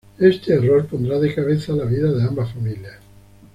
Este 0.17 0.55
error 0.55 0.87
pondrá 0.87 1.19
de 1.19 1.31
cabeza 1.35 1.73
la 1.73 1.83
vida 1.85 2.11
de 2.11 2.23
ambas 2.23 2.51
familias. 2.51 2.97